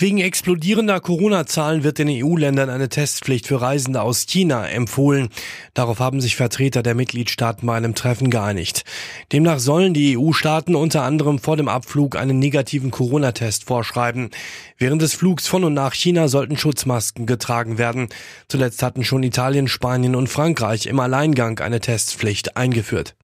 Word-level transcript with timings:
Wegen 0.00 0.18
explodierender 0.18 1.00
Corona-Zahlen 1.00 1.82
wird 1.82 1.98
den 1.98 2.08
EU-Ländern 2.08 2.70
eine 2.70 2.88
Testpflicht 2.88 3.48
für 3.48 3.60
Reisende 3.60 4.00
aus 4.00 4.26
China 4.26 4.64
empfohlen. 4.64 5.28
Darauf 5.74 5.98
haben 5.98 6.20
sich 6.20 6.36
Vertreter 6.36 6.84
der 6.84 6.94
Mitgliedstaaten 6.94 7.66
bei 7.66 7.76
einem 7.76 7.96
Treffen 7.96 8.30
geeinigt. 8.30 8.84
Demnach 9.32 9.58
sollen 9.58 9.94
die 9.94 10.16
EU-Staaten 10.16 10.76
unter 10.76 11.02
anderem 11.02 11.40
vor 11.40 11.56
dem 11.56 11.66
Abflug 11.66 12.14
einen 12.14 12.38
negativen 12.38 12.92
Corona-Test 12.92 13.64
vorschreiben. 13.64 14.30
Während 14.76 15.02
des 15.02 15.14
Flugs 15.14 15.48
von 15.48 15.64
und 15.64 15.74
nach 15.74 15.94
China 15.94 16.28
sollten 16.28 16.56
Schutzmasken 16.56 17.26
getragen 17.26 17.76
werden. 17.76 18.06
Zuletzt 18.46 18.84
hatten 18.84 19.02
schon 19.02 19.24
Italien, 19.24 19.66
Spanien 19.66 20.14
und 20.14 20.28
Frankreich 20.28 20.86
im 20.86 21.00
Alleingang 21.00 21.58
eine 21.58 21.80
Testpflicht 21.80 22.56
eingeführt. 22.56 23.16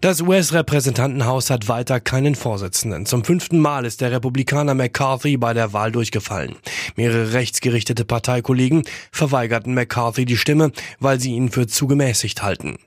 Das 0.00 0.20
US-Repräsentantenhaus 0.20 1.50
hat 1.50 1.66
weiter 1.66 1.98
keinen 1.98 2.36
Vorsitzenden. 2.36 3.04
Zum 3.04 3.24
fünften 3.24 3.58
Mal 3.58 3.84
ist 3.84 4.00
der 4.00 4.12
Republikaner 4.12 4.74
McCarthy 4.74 5.36
bei 5.36 5.54
der 5.54 5.72
Wahl 5.72 5.90
durchgefallen. 5.90 6.54
Mehrere 6.94 7.32
rechtsgerichtete 7.32 8.04
Parteikollegen 8.04 8.84
verweigerten 9.10 9.74
McCarthy 9.74 10.24
die 10.24 10.36
Stimme, 10.36 10.70
weil 11.00 11.18
sie 11.18 11.32
ihn 11.32 11.50
für 11.50 11.66
zu 11.66 11.88
gemäßigt 11.88 12.42
halten. 12.42 12.78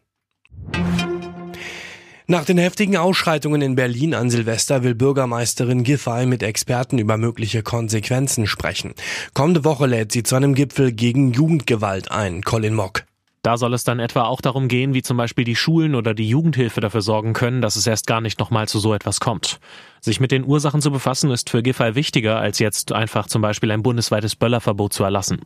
Nach 2.27 2.45
den 2.45 2.57
heftigen 2.57 2.95
Ausschreitungen 2.95 3.61
in 3.61 3.75
Berlin 3.75 4.13
an 4.13 4.29
Silvester 4.29 4.83
will 4.83 4.95
Bürgermeisterin 4.95 5.83
Giffey 5.83 6.25
mit 6.25 6.43
Experten 6.43 6.97
über 6.97 7.17
mögliche 7.17 7.61
Konsequenzen 7.61 8.47
sprechen. 8.47 8.93
Kommende 9.33 9.65
Woche 9.65 9.85
lädt 9.85 10.13
sie 10.13 10.23
zu 10.23 10.37
einem 10.37 10.55
Gipfel 10.55 10.93
gegen 10.93 11.33
Jugendgewalt 11.33 12.09
ein. 12.09 12.41
Colin 12.41 12.73
Mock. 12.73 13.03
Da 13.43 13.57
soll 13.57 13.73
es 13.73 13.83
dann 13.83 13.99
etwa 13.99 14.25
auch 14.25 14.39
darum 14.39 14.67
gehen, 14.67 14.93
wie 14.93 15.01
zum 15.01 15.17
Beispiel 15.17 15.45
die 15.45 15.55
Schulen 15.55 15.95
oder 15.95 16.13
die 16.13 16.29
Jugendhilfe 16.29 16.79
dafür 16.79 17.01
sorgen 17.01 17.33
können, 17.33 17.61
dass 17.61 17.75
es 17.75 17.87
erst 17.87 18.05
gar 18.05 18.21
nicht 18.21 18.39
nochmal 18.39 18.67
zu 18.67 18.77
so 18.77 18.93
etwas 18.93 19.19
kommt. 19.19 19.59
Sich 19.99 20.19
mit 20.19 20.31
den 20.31 20.45
Ursachen 20.45 20.79
zu 20.79 20.91
befassen, 20.91 21.31
ist 21.31 21.49
für 21.49 21.63
Giffey 21.63 21.95
wichtiger, 21.95 22.39
als 22.39 22.59
jetzt 22.59 22.91
einfach 22.91 23.25
zum 23.25 23.41
Beispiel 23.41 23.71
ein 23.71 23.81
bundesweites 23.81 24.35
Böllerverbot 24.35 24.93
zu 24.93 25.03
erlassen. 25.03 25.41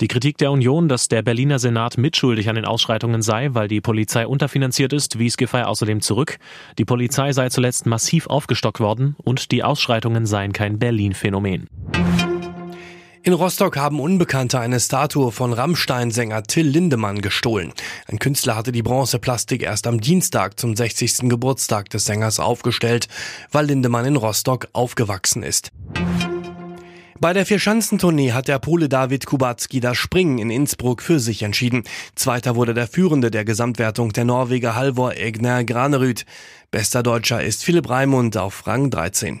Die 0.00 0.06
Kritik 0.06 0.38
der 0.38 0.52
Union, 0.52 0.88
dass 0.88 1.08
der 1.08 1.22
Berliner 1.22 1.58
Senat 1.58 1.98
mitschuldig 1.98 2.48
an 2.48 2.54
den 2.54 2.64
Ausschreitungen 2.64 3.22
sei, 3.22 3.48
weil 3.52 3.66
die 3.66 3.80
Polizei 3.80 4.28
unterfinanziert 4.28 4.92
ist, 4.92 5.18
wies 5.18 5.36
Giffey 5.36 5.62
außerdem 5.62 6.02
zurück. 6.02 6.38
Die 6.78 6.84
Polizei 6.84 7.32
sei 7.32 7.48
zuletzt 7.48 7.86
massiv 7.86 8.28
aufgestockt 8.28 8.78
worden 8.78 9.16
und 9.22 9.50
die 9.50 9.64
Ausschreitungen 9.64 10.26
seien 10.26 10.52
kein 10.52 10.78
Berlin-Phänomen. 10.78 11.68
In 13.26 13.32
Rostock 13.32 13.78
haben 13.78 14.00
Unbekannte 14.00 14.60
eine 14.60 14.78
Statue 14.78 15.32
von 15.32 15.54
Rammstein-Sänger 15.54 16.42
Till 16.42 16.68
Lindemann 16.68 17.22
gestohlen. 17.22 17.72
Ein 18.06 18.18
Künstler 18.18 18.54
hatte 18.54 18.70
die 18.70 18.82
Bronzeplastik 18.82 19.62
erst 19.62 19.86
am 19.86 19.98
Dienstag 19.98 20.60
zum 20.60 20.76
60. 20.76 21.30
Geburtstag 21.30 21.88
des 21.88 22.04
Sängers 22.04 22.38
aufgestellt, 22.38 23.08
weil 23.50 23.64
Lindemann 23.64 24.04
in 24.04 24.16
Rostock 24.16 24.68
aufgewachsen 24.74 25.42
ist. 25.42 25.70
Bei 27.18 27.32
der 27.32 27.46
Vierschanzentournee 27.46 28.32
hat 28.32 28.46
der 28.46 28.58
Pole 28.58 28.90
David 28.90 29.24
Kubacki 29.24 29.80
das 29.80 29.96
Springen 29.96 30.36
in 30.36 30.50
Innsbruck 30.50 31.00
für 31.00 31.18
sich 31.18 31.42
entschieden. 31.44 31.84
Zweiter 32.16 32.56
wurde 32.56 32.74
der 32.74 32.88
Führende 32.88 33.30
der 33.30 33.46
Gesamtwertung, 33.46 34.12
der 34.12 34.26
Norweger 34.26 34.74
Halvor 34.74 35.14
Egner 35.14 35.64
Granerüth. 35.64 36.26
Bester 36.70 37.02
Deutscher 37.02 37.42
ist 37.42 37.64
Philipp 37.64 37.88
Raimund 37.88 38.36
auf 38.36 38.66
Rang 38.66 38.90
13. 38.90 39.40